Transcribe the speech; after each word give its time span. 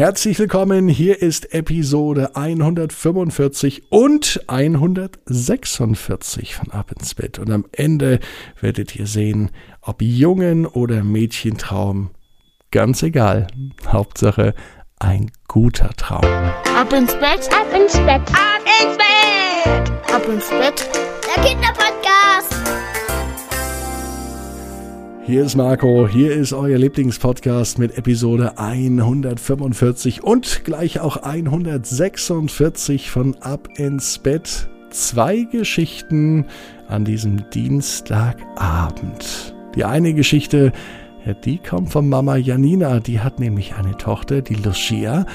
Herzlich 0.00 0.38
willkommen, 0.38 0.88
hier 0.88 1.20
ist 1.20 1.52
Episode 1.52 2.34
145 2.34 3.92
und 3.92 4.40
146 4.46 6.54
von 6.54 6.70
Ab 6.70 6.92
ins 6.98 7.14
Bett. 7.14 7.38
Und 7.38 7.50
am 7.50 7.66
Ende 7.72 8.18
werdet 8.62 8.96
ihr 8.96 9.06
sehen, 9.06 9.50
ob 9.82 10.00
Jungen- 10.00 10.64
oder 10.64 11.04
Mädchentraum, 11.04 12.12
ganz 12.70 13.02
egal. 13.02 13.48
Hauptsache 13.86 14.54
ein 14.98 15.30
guter 15.48 15.90
Traum. 15.98 16.24
Ab 16.24 16.90
ins 16.94 17.12
Bett, 17.16 17.50
ab 17.52 17.66
ins 17.78 17.92
Bett, 17.98 18.22
ab 18.32 18.62
ins 18.80 18.96
Bett, 18.96 19.90
ab 20.14 20.26
ins 20.26 20.48
Bett. 20.48 20.88
Der 21.26 21.44
Kinderpodcast. 21.44 21.79
Hier 25.30 25.44
ist 25.44 25.54
Marco, 25.54 26.08
hier 26.08 26.32
ist 26.32 26.52
euer 26.52 26.76
Lieblingspodcast 26.76 27.78
mit 27.78 27.96
Episode 27.96 28.58
145 28.58 30.24
und 30.24 30.64
gleich 30.64 30.98
auch 30.98 31.18
146 31.18 33.12
von 33.12 33.36
Ab 33.36 33.68
ins 33.76 34.18
Bett. 34.18 34.68
Zwei 34.90 35.44
Geschichten 35.44 36.46
an 36.88 37.04
diesem 37.04 37.48
Dienstagabend. 37.50 39.54
Die 39.76 39.84
eine 39.84 40.14
Geschichte, 40.14 40.72
die 41.44 41.58
kommt 41.58 41.92
von 41.92 42.08
Mama 42.08 42.34
Janina, 42.34 42.98
die 42.98 43.20
hat 43.20 43.38
nämlich 43.38 43.76
eine 43.76 43.96
Tochter, 43.96 44.42
die 44.42 44.56
Lucia, 44.56 45.26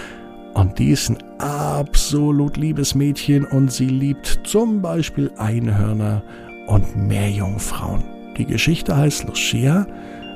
und 0.56 0.78
die 0.78 0.90
ist 0.90 1.10
ein 1.10 1.24
absolut 1.40 2.58
liebes 2.58 2.96
Mädchen 2.96 3.46
und 3.46 3.72
sie 3.72 3.88
liebt 3.88 4.42
zum 4.44 4.82
Beispiel 4.82 5.32
Einhörner 5.38 6.22
und 6.68 6.98
Meerjungfrauen. 6.98 8.15
Die 8.38 8.46
Geschichte 8.46 8.98
heißt 8.98 9.26
Lucia 9.26 9.88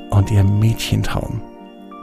und 0.09 0.31
ihr 0.31 0.43
Mädchentraum. 0.43 1.41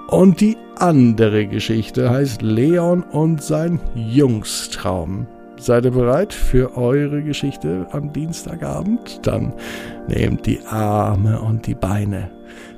Und 0.09 0.41
die 0.41 0.57
andere 0.77 1.47
Geschichte 1.47 2.11
heißt 2.11 2.43
Leon 2.43 3.03
und 3.03 3.43
sein 3.43 3.81
Jungstraum. 3.95 5.27
Seid 5.59 5.87
ihr 5.87 5.93
bereit 5.93 6.35
für 6.35 6.77
eure 6.77 7.23
Geschichte 7.23 7.87
am 7.91 8.13
Dienstagabend? 8.13 9.27
Dann 9.27 9.55
nehmt 10.07 10.45
die 10.45 10.61
Arme 10.67 11.41
und 11.41 11.67
die 11.67 11.75
Beine, 11.75 12.31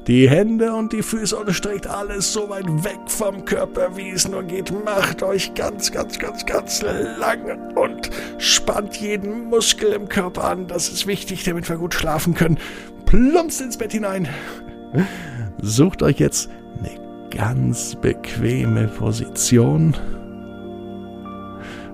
die 0.07 0.31
Hände 0.31 0.73
und 0.73 0.93
die 0.93 1.03
Füße 1.03 1.37
und 1.37 1.53
streckt 1.53 1.89
alles 1.89 2.33
so 2.33 2.49
weit 2.49 2.67
weg 2.85 3.01
vom 3.09 3.45
Körper, 3.45 3.97
wie 3.97 4.11
es 4.11 4.29
nur 4.29 4.45
geht. 4.45 4.73
Macht 4.85 5.25
euch 5.25 5.55
ganz, 5.55 5.91
ganz, 5.91 6.21
ganz, 6.21 6.47
ganz 6.47 6.83
lang 7.19 7.75
und 7.75 8.11
spannt 8.39 8.97
jeden 8.97 9.47
Muskel 9.47 9.93
im 9.93 10.09
Körper 10.09 10.45
an. 10.45 10.69
Das 10.69 10.89
ist 10.89 11.09
wichtig, 11.09 11.43
damit 11.43 11.69
wir 11.69 11.77
gut 11.77 11.95
schlafen 11.95 12.35
können 12.35 12.59
plumpst 13.09 13.63
ins 13.63 13.79
Bett 13.79 13.93
hinein. 13.93 14.29
Sucht 15.63 16.03
euch 16.03 16.19
jetzt 16.19 16.51
eine 16.79 17.31
ganz 17.31 17.97
bequeme 17.97 18.87
Position. 18.87 19.97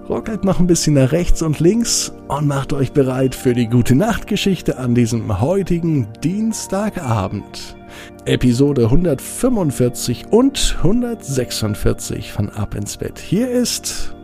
Ruckelt 0.08 0.44
noch 0.44 0.58
ein 0.58 0.66
bisschen 0.66 0.94
nach 0.94 1.12
rechts 1.12 1.40
und 1.40 1.60
links 1.60 2.12
und 2.28 2.48
macht 2.48 2.72
euch 2.72 2.92
bereit 2.92 3.34
für 3.36 3.54
die 3.54 3.68
gute 3.68 3.94
Nachtgeschichte 3.94 4.76
an 4.76 4.94
diesem 4.94 5.40
heutigen 5.40 6.08
Dienstagabend. 6.22 7.76
Episode 8.24 8.84
145 8.84 10.26
und 10.32 10.74
146 10.78 12.32
von 12.32 12.50
Ab 12.50 12.74
ins 12.74 12.96
Bett. 12.96 13.20
Hier 13.20 13.50
ist 13.50 14.16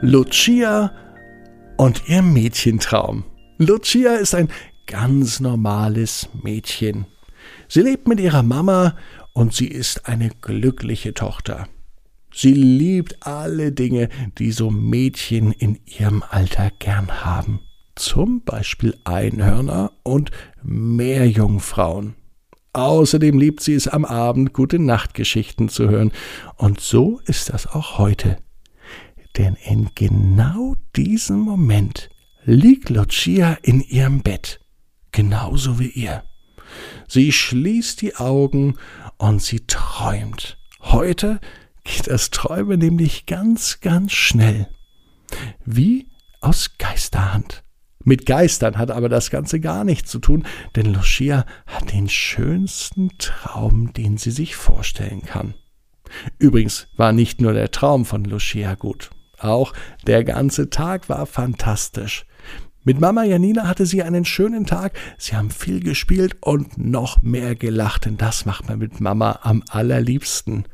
Lucia 0.00 0.90
und 1.76 2.08
ihr 2.08 2.22
Mädchentraum. 2.22 3.24
Lucia 3.58 4.14
ist 4.14 4.34
ein 4.34 4.48
ganz 4.88 5.38
normales 5.38 6.28
Mädchen. 6.42 7.06
Sie 7.68 7.82
lebt 7.82 8.08
mit 8.08 8.18
ihrer 8.18 8.42
Mama 8.42 8.96
und 9.32 9.54
sie 9.54 9.68
ist 9.68 10.08
eine 10.08 10.30
glückliche 10.40 11.14
Tochter. 11.14 11.68
Sie 12.34 12.52
liebt 12.52 13.26
alle 13.26 13.70
Dinge, 13.70 14.08
die 14.38 14.50
so 14.50 14.70
Mädchen 14.70 15.52
in 15.52 15.78
ihrem 15.86 16.24
Alter 16.28 16.70
gern 16.78 17.24
haben. 17.24 17.60
Zum 17.94 18.42
Beispiel 18.42 18.96
Einhörner 19.04 19.92
und 20.02 20.30
Meerjungfrauen. 20.62 22.14
Außerdem 22.72 23.38
liebt 23.38 23.60
sie 23.60 23.74
es 23.74 23.88
am 23.88 24.04
Abend, 24.04 24.52
gute 24.52 24.78
Nachtgeschichten 24.78 25.68
zu 25.68 25.88
hören. 25.88 26.12
Und 26.56 26.80
so 26.80 27.20
ist 27.26 27.50
das 27.50 27.66
auch 27.66 27.98
heute. 27.98 28.38
Denn 29.36 29.56
in 29.64 29.90
genau 29.94 30.76
diesem 30.96 31.40
Moment 31.40 32.08
liegt 32.44 32.88
Lucia 32.88 33.58
in 33.62 33.80
ihrem 33.80 34.22
Bett 34.22 34.60
genauso 35.18 35.80
wie 35.80 35.88
ihr. 35.88 36.22
Sie 37.08 37.32
schließt 37.32 38.02
die 38.02 38.14
Augen 38.14 38.78
und 39.16 39.42
sie 39.42 39.66
träumt. 39.66 40.58
Heute 40.80 41.40
geht 41.82 42.06
das 42.06 42.30
Träumen 42.30 42.78
nämlich 42.78 43.26
ganz, 43.26 43.80
ganz 43.80 44.12
schnell. 44.12 44.68
Wie 45.64 46.06
aus 46.40 46.78
Geisterhand. 46.78 47.64
Mit 48.04 48.26
Geistern 48.26 48.78
hat 48.78 48.92
aber 48.92 49.08
das 49.08 49.30
Ganze 49.30 49.58
gar 49.58 49.82
nichts 49.82 50.08
zu 50.08 50.20
tun, 50.20 50.46
denn 50.76 50.94
Lucia 50.94 51.44
hat 51.66 51.92
den 51.92 52.08
schönsten 52.08 53.10
Traum, 53.18 53.92
den 53.94 54.18
sie 54.18 54.30
sich 54.30 54.54
vorstellen 54.54 55.22
kann. 55.22 55.54
Übrigens 56.38 56.86
war 56.96 57.10
nicht 57.10 57.40
nur 57.40 57.54
der 57.54 57.72
Traum 57.72 58.04
von 58.04 58.24
Lucia 58.24 58.76
gut, 58.76 59.10
auch 59.36 59.72
der 60.06 60.22
ganze 60.22 60.70
Tag 60.70 61.08
war 61.08 61.26
fantastisch. 61.26 62.24
Mit 62.88 63.02
Mama 63.02 63.22
Janina 63.22 63.68
hatte 63.68 63.84
sie 63.84 64.02
einen 64.02 64.24
schönen 64.24 64.64
Tag. 64.64 64.98
Sie 65.18 65.36
haben 65.36 65.50
viel 65.50 65.80
gespielt 65.80 66.38
und 66.40 66.78
noch 66.78 67.20
mehr 67.20 67.54
gelacht, 67.54 68.06
denn 68.06 68.16
das 68.16 68.46
macht 68.46 68.66
man 68.66 68.78
mit 68.78 68.98
Mama 68.98 69.40
am 69.42 69.62
allerliebsten. 69.68 70.64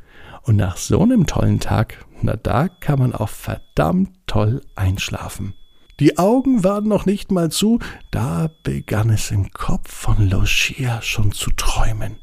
Und 0.43 0.55
nach 0.55 0.77
so 0.77 1.03
einem 1.03 1.27
tollen 1.27 1.59
Tag, 1.59 2.07
na 2.23 2.37
da 2.37 2.69
kann 2.69 3.01
man 3.01 3.17
auch 3.17 3.31
verdammt 3.31 4.11
toll 4.29 4.61
einschlafen. 4.77 5.55
Die 5.99 6.17
Augen 6.17 6.63
waren 6.63 6.87
noch 6.87 7.05
nicht 7.05 7.33
mal 7.33 7.51
zu, 7.51 7.81
da 8.13 8.49
begann 8.63 9.11
es 9.11 9.33
im 9.33 9.51
Kopf 9.51 9.93
von 9.93 10.31
Lucia 10.31 11.03
schon 11.03 11.33
zu 11.33 11.51
träumen. 11.51 12.19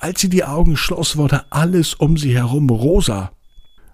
Als 0.00 0.20
sie 0.20 0.30
die 0.30 0.42
Augen 0.42 0.76
schloss, 0.76 1.16
wurde 1.16 1.44
alles 1.50 1.94
um 1.94 2.16
sie 2.16 2.34
herum 2.34 2.68
rosa, 2.70 3.30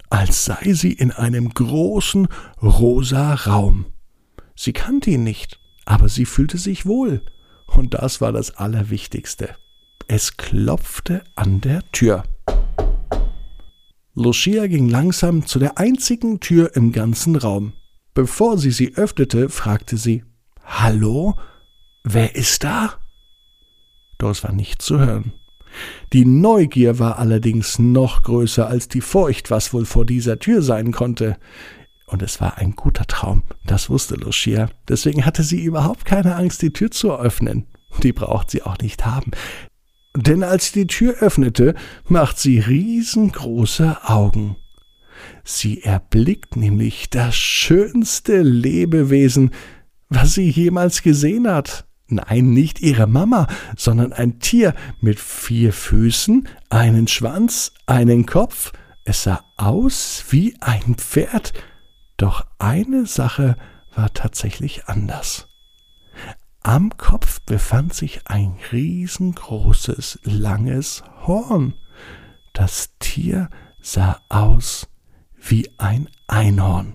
als 0.09 0.47
sei 0.47 0.73
sie 0.73 0.95
in 0.95 1.11
einem 1.13 1.51
großen 1.51 2.29
rosa 2.63 3.35
Raum. 3.35 3.85
Sie 4.55 4.73
kannte 4.73 5.11
ihn 5.11 5.25
nicht, 5.25 5.61
aber 5.85 6.09
sie 6.09 6.25
fühlte 6.25 6.59
sich 6.59 6.87
wohl. 6.87 7.23
Und 7.67 7.95
das 7.95 8.21
war 8.21 8.33
das 8.33 8.57
Allerwichtigste. 8.57 9.57
Es 10.07 10.37
klopfte 10.37 11.25
an 11.35 11.61
der 11.61 11.83
Tür. 11.93 12.25
Lucia 14.15 14.67
ging 14.69 14.89
langsam 14.89 15.47
zu 15.47 15.59
der 15.59 15.79
einzigen 15.79 16.39
Tür 16.39 16.77
im 16.77 16.93
ganzen 16.93 17.37
Raum. 17.37 17.73
Bevor 18.13 18.59
sie 18.59 18.71
sie 18.71 18.95
öffnete, 18.95 19.49
fragte 19.49 19.97
sie 19.97 20.23
Hallo? 20.63 21.35
Wer 22.05 22.37
ist 22.37 22.63
da? 22.63 22.95
Doch 24.19 24.31
es 24.31 24.45
war 24.45 24.53
nicht 24.53 24.83
zu 24.83 25.01
hören. 25.01 25.33
Die 26.13 26.25
Neugier 26.25 27.01
war 27.01 27.19
allerdings 27.19 27.81
noch 27.81 28.23
größer 28.23 28.69
als 28.69 28.87
die 28.87 29.01
Furcht, 29.01 29.51
was 29.51 29.73
wohl 29.73 29.85
vor 29.85 30.07
dieser 30.07 30.39
Tür 30.39 30.63
sein 30.63 30.93
konnte. 30.93 31.37
Und 32.07 32.23
es 32.23 32.41
war 32.41 32.59
ein 32.59 32.73
guter 32.73 33.07
Traum, 33.07 33.43
das 33.65 33.89
wusste 33.89 34.17
Lucia. 34.17 34.69
Deswegen 34.89 35.25
hatte 35.25 35.43
sie 35.43 35.63
überhaupt 35.63 36.05
keine 36.05 36.37
Angst, 36.37 36.63
die 36.63 36.73
Tür 36.73 36.91
zu 36.91 37.15
öffnen. 37.17 37.67
Die 38.03 38.13
braucht 38.13 38.51
sie 38.51 38.63
auch 38.63 38.79
nicht 38.79 39.07
haben. 39.07 39.31
Denn 40.17 40.43
als 40.43 40.73
sie 40.73 40.81
die 40.81 40.87
Tür 40.87 41.15
öffnete, 41.21 41.75
macht 42.09 42.39
sie 42.39 42.59
riesengroße 42.61 43.99
Augen. 44.05 44.57
Sie 45.45 45.83
erblickt 45.83 46.57
nämlich 46.57 47.11
das 47.11 47.37
schönste 47.37 48.43
Lebewesen, 48.43 49.51
was 50.09 50.35
sie 50.35 50.49
jemals 50.49 51.03
gesehen 51.03 51.49
hat. 51.49 51.87
Nein, 52.07 52.51
nicht 52.51 52.81
ihre 52.81 53.07
Mama, 53.07 53.49
sondern 53.77 54.13
ein 54.13 54.39
Tier 54.39 54.75
mit 55.01 55.19
vier 55.19 55.73
Füßen, 55.73 56.47
einen 56.69 57.09
Schwanz, 57.09 57.73
einen 57.87 58.27
Kopf. 58.27 58.73
Es 59.05 59.23
sah 59.25 59.43
aus 59.57 60.25
wie 60.31 60.55
ein 60.61 60.95
Pferd, 60.97 61.53
doch 62.17 62.47
eine 62.59 63.07
Sache 63.07 63.57
war 63.95 64.13
tatsächlich 64.13 64.87
anders. 64.87 65.49
Am 66.63 66.97
Kopf 66.97 67.41
befand 67.41 67.93
sich 67.93 68.23
ein 68.25 68.57
riesengroßes, 68.73 70.21
langes 70.23 71.05
Horn. 71.27 71.75
Das 72.53 72.91
Tier 72.99 73.51
sah 73.81 74.21
aus 74.29 74.89
wie 75.37 75.69
ein 75.79 76.09
Einhorn. 76.27 76.95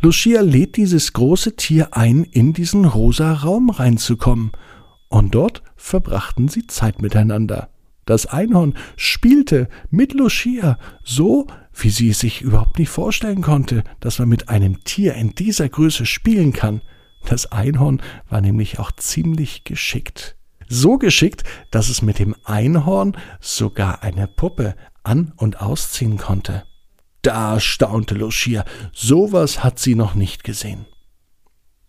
Lucia 0.00 0.42
lädt 0.42 0.76
dieses 0.76 1.12
große 1.12 1.56
Tier 1.56 1.96
ein, 1.96 2.24
in 2.24 2.52
diesen 2.52 2.84
rosa 2.84 3.32
Raum 3.32 3.70
reinzukommen, 3.70 4.52
und 5.08 5.34
dort 5.34 5.62
verbrachten 5.76 6.48
sie 6.48 6.66
Zeit 6.66 7.02
miteinander. 7.02 7.68
Das 8.04 8.26
Einhorn 8.26 8.74
spielte 8.96 9.68
mit 9.90 10.12
Lucia 10.14 10.78
so, 11.04 11.46
wie 11.74 11.90
sie 11.90 12.10
es 12.10 12.20
sich 12.20 12.42
überhaupt 12.42 12.78
nicht 12.78 12.90
vorstellen 12.90 13.42
konnte, 13.42 13.84
dass 14.00 14.18
man 14.18 14.28
mit 14.28 14.48
einem 14.48 14.84
Tier 14.84 15.14
in 15.14 15.34
dieser 15.34 15.68
Größe 15.68 16.06
spielen 16.06 16.52
kann. 16.52 16.82
Das 17.24 17.50
Einhorn 17.50 18.02
war 18.28 18.40
nämlich 18.40 18.78
auch 18.78 18.92
ziemlich 18.92 19.64
geschickt. 19.64 20.36
So 20.68 20.98
geschickt, 20.98 21.44
dass 21.70 21.88
es 21.88 22.02
mit 22.02 22.18
dem 22.18 22.34
Einhorn 22.44 23.16
sogar 23.40 24.02
eine 24.02 24.26
Puppe 24.26 24.74
an 25.02 25.32
und 25.36 25.60
ausziehen 25.60 26.18
konnte. 26.18 26.64
Da 27.22 27.60
staunte 27.60 28.14
Lucia. 28.14 28.64
Sowas 28.92 29.62
hat 29.62 29.78
sie 29.78 29.94
noch 29.94 30.14
nicht 30.14 30.44
gesehen. 30.44 30.86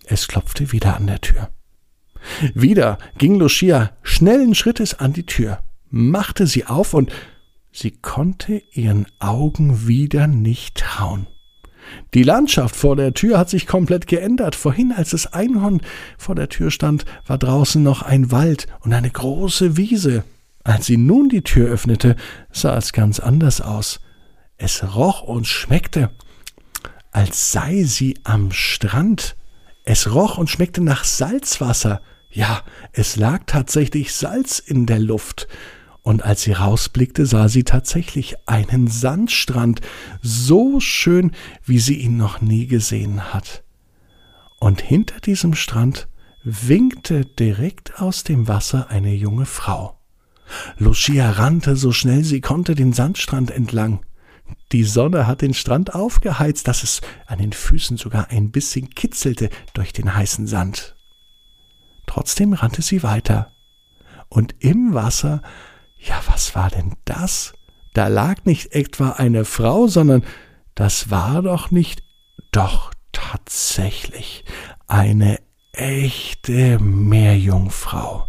Es 0.05 0.27
klopfte 0.27 0.71
wieder 0.71 0.95
an 0.95 1.07
der 1.07 1.21
Tür. 1.21 1.49
Wieder 2.53 2.97
ging 3.17 3.35
Lucia 3.35 3.91
schnellen 4.03 4.55
Schrittes 4.55 4.93
an 4.93 5.13
die 5.13 5.25
Tür, 5.25 5.63
machte 5.89 6.47
sie 6.47 6.65
auf 6.65 6.93
und 6.93 7.11
sie 7.73 7.91
konnte 7.91 8.61
ihren 8.71 9.07
Augen 9.19 9.87
wieder 9.87 10.27
nicht 10.27 10.77
trauen. 10.77 11.27
Die 12.13 12.23
Landschaft 12.23 12.75
vor 12.75 12.95
der 12.95 13.13
Tür 13.13 13.37
hat 13.37 13.49
sich 13.49 13.67
komplett 13.67 14.07
geändert. 14.07 14.55
Vorhin, 14.55 14.93
als 14.95 15.09
das 15.09 15.27
Einhorn 15.27 15.81
vor 16.17 16.35
der 16.35 16.47
Tür 16.47 16.71
stand, 16.71 17.05
war 17.25 17.37
draußen 17.37 17.81
noch 17.83 18.01
ein 18.01 18.31
Wald 18.31 18.67
und 18.81 18.93
eine 18.93 19.09
große 19.09 19.75
Wiese. 19.75 20.23
Als 20.63 20.85
sie 20.85 20.97
nun 20.97 21.27
die 21.27 21.41
Tür 21.41 21.69
öffnete, 21.69 22.15
sah 22.51 22.77
es 22.77 22.93
ganz 22.93 23.19
anders 23.19 23.59
aus. 23.59 23.99
Es 24.57 24.95
roch 24.95 25.21
und 25.21 25.45
schmeckte, 25.45 26.11
als 27.11 27.51
sei 27.51 27.83
sie 27.83 28.17
am 28.23 28.51
Strand. 28.51 29.35
Es 29.83 30.13
roch 30.13 30.37
und 30.37 30.49
schmeckte 30.49 30.81
nach 30.81 31.03
Salzwasser. 31.03 32.01
Ja, 32.29 32.61
es 32.93 33.17
lag 33.17 33.41
tatsächlich 33.45 34.13
Salz 34.13 34.59
in 34.59 34.85
der 34.85 34.99
Luft 34.99 35.47
und 36.03 36.23
als 36.23 36.43
sie 36.43 36.51
rausblickte, 36.51 37.25
sah 37.25 37.47
sie 37.47 37.63
tatsächlich 37.63 38.35
einen 38.45 38.87
Sandstrand, 38.87 39.81
so 40.21 40.79
schön, 40.81 41.31
wie 41.63 41.79
sie 41.79 41.95
ihn 41.95 42.17
noch 42.17 42.41
nie 42.41 42.67
gesehen 42.67 43.33
hat. 43.33 43.63
Und 44.59 44.81
hinter 44.81 45.19
diesem 45.21 45.55
Strand 45.55 46.07
winkte 46.43 47.25
direkt 47.25 48.01
aus 48.01 48.25
dem 48.25 48.49
Wasser 48.49 48.89
eine 48.89 49.13
junge 49.13 49.45
Frau. 49.45 49.97
Lucia 50.77 51.31
rannte 51.31 51.77
so 51.77 51.93
schnell 51.93 52.23
sie 52.25 52.41
konnte 52.41 52.75
den 52.75 52.91
Sandstrand 52.91 53.49
entlang. 53.49 54.05
Die 54.73 54.83
Sonne 54.83 55.25
hat 55.25 55.41
den 55.41 55.53
Strand 55.53 55.95
aufgeheizt, 55.95 56.67
dass 56.67 56.83
es 56.83 56.99
an 57.27 57.39
den 57.39 57.53
Füßen 57.53 57.95
sogar 57.95 58.29
ein 58.29 58.51
bisschen 58.51 58.89
kitzelte 58.89 59.49
durch 59.73 59.93
den 59.93 60.13
heißen 60.13 60.47
Sand. 60.47 60.95
Trotzdem 62.07 62.51
rannte 62.51 62.81
sie 62.81 63.03
weiter. 63.03 63.53
Und 64.27 64.55
im 64.59 64.93
Wasser 64.93 65.41
ja, 66.05 66.21
was 66.27 66.55
war 66.55 66.69
denn 66.69 66.93
das? 67.05 67.53
Da 67.93 68.07
lag 68.07 68.45
nicht 68.45 68.73
etwa 68.73 69.11
eine 69.11 69.45
Frau, 69.45 69.87
sondern 69.87 70.23
das 70.75 71.09
war 71.09 71.41
doch 71.41 71.71
nicht, 71.71 72.03
doch 72.51 72.91
tatsächlich 73.11 74.43
eine 74.87 75.39
echte 75.71 76.79
Meerjungfrau. 76.79 78.27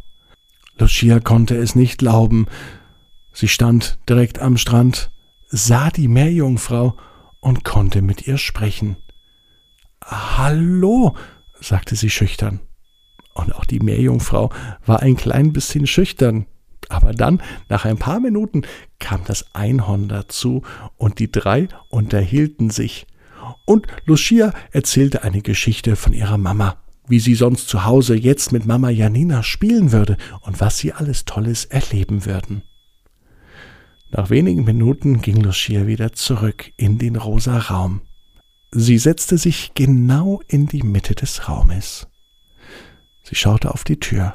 Lucia 0.78 1.20
konnte 1.20 1.56
es 1.56 1.74
nicht 1.74 1.98
glauben. 1.98 2.46
Sie 3.32 3.48
stand 3.48 3.98
direkt 4.08 4.38
am 4.38 4.56
Strand, 4.56 5.10
sah 5.48 5.90
die 5.90 6.08
Meerjungfrau 6.08 6.96
und 7.40 7.64
konnte 7.64 8.02
mit 8.02 8.26
ihr 8.26 8.38
sprechen. 8.38 8.96
Hallo, 10.04 11.16
sagte 11.60 11.96
sie 11.96 12.10
schüchtern. 12.10 12.60
Und 13.34 13.54
auch 13.54 13.64
die 13.64 13.80
Meerjungfrau 13.80 14.50
war 14.86 15.00
ein 15.00 15.16
klein 15.16 15.52
bisschen 15.52 15.86
schüchtern. 15.86 16.46
Aber 16.88 17.12
dann, 17.12 17.42
nach 17.68 17.84
ein 17.84 17.98
paar 17.98 18.20
Minuten, 18.20 18.62
kam 18.98 19.22
das 19.26 19.54
Einhorn 19.54 20.08
dazu 20.08 20.62
und 20.96 21.18
die 21.18 21.30
drei 21.30 21.68
unterhielten 21.88 22.70
sich. 22.70 23.06
Und 23.64 23.86
Lucia 24.06 24.52
erzählte 24.72 25.22
eine 25.22 25.42
Geschichte 25.42 25.96
von 25.96 26.12
ihrer 26.12 26.38
Mama, 26.38 26.76
wie 27.06 27.20
sie 27.20 27.34
sonst 27.34 27.68
zu 27.68 27.84
Hause 27.84 28.14
jetzt 28.14 28.52
mit 28.52 28.66
Mama 28.66 28.90
Janina 28.90 29.42
spielen 29.42 29.92
würde 29.92 30.16
und 30.40 30.60
was 30.60 30.78
sie 30.78 30.92
alles 30.92 31.24
Tolles 31.24 31.64
erleben 31.66 32.24
würden. 32.24 32.62
Nach 34.10 34.30
wenigen 34.30 34.64
Minuten 34.64 35.20
ging 35.20 35.40
Lucia 35.40 35.86
wieder 35.86 36.12
zurück 36.12 36.72
in 36.76 36.98
den 36.98 37.16
rosa 37.16 37.58
Raum. 37.58 38.02
Sie 38.70 38.98
setzte 38.98 39.38
sich 39.38 39.72
genau 39.74 40.40
in 40.46 40.66
die 40.66 40.82
Mitte 40.82 41.14
des 41.14 41.48
Raumes. 41.48 42.06
Sie 43.22 43.34
schaute 43.34 43.72
auf 43.72 43.84
die 43.84 43.98
Tür 43.98 44.34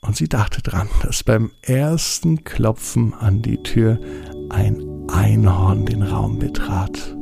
und 0.00 0.16
sie 0.16 0.28
dachte 0.28 0.62
dran, 0.62 0.88
dass 1.02 1.22
beim 1.22 1.52
ersten 1.62 2.44
Klopfen 2.44 3.14
an 3.14 3.42
die 3.42 3.62
Tür 3.62 4.00
ein 4.48 4.82
Einhorn 5.08 5.86
den 5.86 6.02
Raum 6.02 6.38
betrat. 6.38 7.16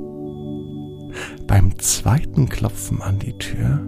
Beim 1.47 1.79
zweiten 1.79 2.49
Klopfen 2.49 3.03
an 3.03 3.19
die 3.19 3.37
Tür, 3.39 3.81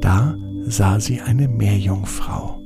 da 0.00 0.36
sah 0.64 0.98
sie 0.98 1.20
eine 1.20 1.48
Meerjungfrau. 1.48 2.60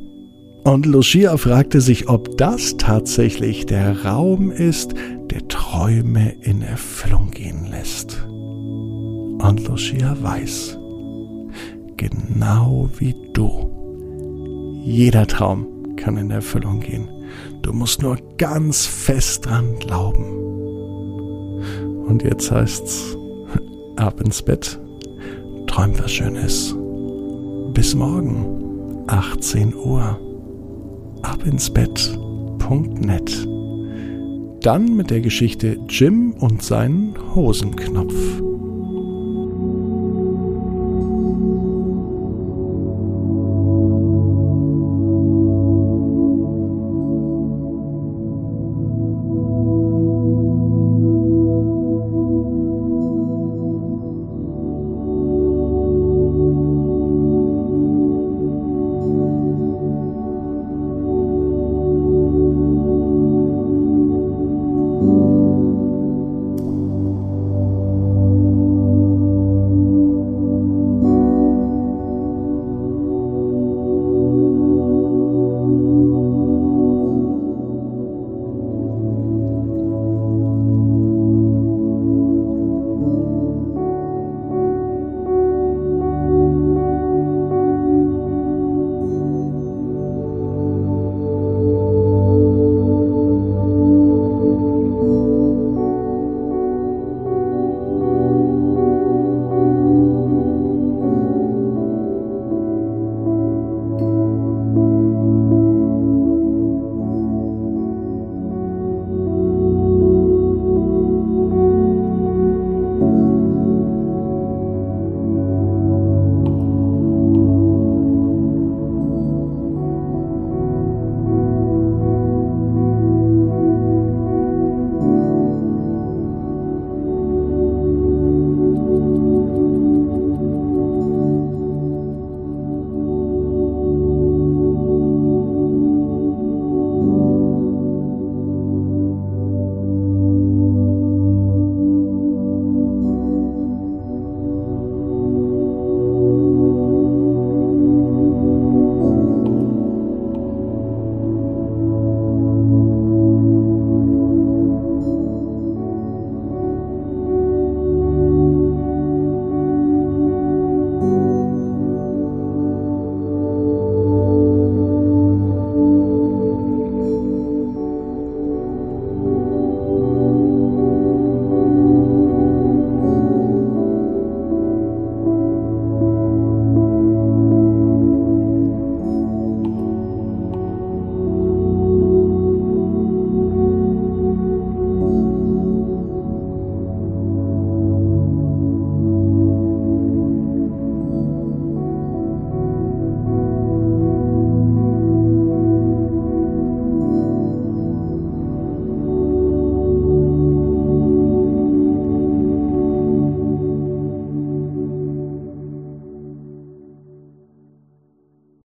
Und 0.64 0.86
Lucia 0.86 1.36
fragte 1.36 1.80
sich, 1.80 2.08
ob 2.08 2.36
das 2.38 2.76
tatsächlich 2.76 3.66
der 3.66 4.04
Raum 4.04 4.52
ist, 4.52 4.94
der 5.30 5.48
Träume 5.48 6.30
in 6.40 6.62
Erfüllung 6.62 7.32
gehen 7.32 7.66
lässt. 7.66 8.24
Und 8.28 9.66
Lucia 9.66 10.16
weiß, 10.20 10.78
genau 11.96 12.88
wie 12.96 13.16
du, 13.32 13.81
jeder 14.82 15.26
Traum 15.26 15.96
kann 15.96 16.16
in 16.16 16.30
Erfüllung 16.30 16.80
gehen. 16.80 17.08
Du 17.62 17.72
musst 17.72 18.02
nur 18.02 18.18
ganz 18.36 18.84
fest 18.84 19.46
dran 19.46 19.78
glauben. 19.78 20.24
Und 22.06 22.22
jetzt 22.22 22.50
heißt's 22.50 23.16
ab 23.96 24.20
ins 24.20 24.42
Bett, 24.42 24.78
träum 25.66 25.98
was 25.98 26.12
Schönes. 26.12 26.76
Bis 27.72 27.94
morgen, 27.94 29.04
18 29.06 29.74
Uhr. 29.74 30.18
Ab 31.22 31.46
ins 31.46 31.70
Bett.net. 31.70 33.48
Dann 34.62 34.96
mit 34.96 35.10
der 35.10 35.20
Geschichte 35.20 35.78
Jim 35.88 36.32
und 36.32 36.62
seinen 36.62 37.14
Hosenknopf. 37.34 38.51